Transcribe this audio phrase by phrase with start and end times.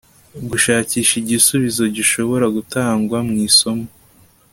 [0.49, 3.85] gushakisha igisubizo gishobora gutangwa mu isomo